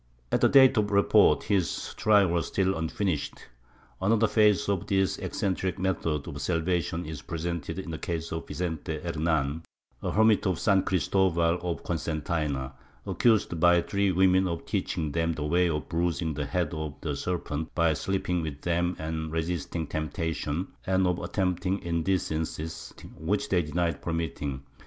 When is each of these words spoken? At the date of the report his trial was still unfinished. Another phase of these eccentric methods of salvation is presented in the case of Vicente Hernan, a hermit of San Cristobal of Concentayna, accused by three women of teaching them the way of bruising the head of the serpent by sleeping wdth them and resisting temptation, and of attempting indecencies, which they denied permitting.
At 0.31 0.41
the 0.41 0.49
date 0.49 0.77
of 0.77 0.87
the 0.87 0.95
report 0.95 1.43
his 1.43 1.93
trial 1.93 2.29
was 2.29 2.47
still 2.47 2.75
unfinished. 2.75 3.35
Another 4.01 4.25
phase 4.27 4.67
of 4.67 4.87
these 4.87 5.19
eccentric 5.19 5.77
methods 5.77 6.27
of 6.27 6.41
salvation 6.41 7.05
is 7.05 7.21
presented 7.21 7.77
in 7.77 7.91
the 7.91 7.99
case 7.99 8.31
of 8.31 8.47
Vicente 8.47 8.99
Hernan, 8.99 9.61
a 10.01 10.09
hermit 10.11 10.47
of 10.47 10.57
San 10.59 10.81
Cristobal 10.81 11.59
of 11.61 11.83
Concentayna, 11.83 12.71
accused 13.05 13.59
by 13.59 13.83
three 13.83 14.11
women 14.11 14.47
of 14.47 14.65
teaching 14.65 15.11
them 15.11 15.33
the 15.33 15.45
way 15.45 15.69
of 15.69 15.87
bruising 15.87 16.33
the 16.33 16.47
head 16.47 16.73
of 16.73 16.95
the 17.01 17.15
serpent 17.15 17.69
by 17.75 17.93
sleeping 17.93 18.43
wdth 18.43 18.61
them 18.61 18.95
and 18.97 19.31
resisting 19.31 19.85
temptation, 19.85 20.69
and 20.87 21.05
of 21.05 21.19
attempting 21.19 21.77
indecencies, 21.83 22.91
which 23.19 23.49
they 23.49 23.61
denied 23.61 24.01
permitting. 24.01 24.63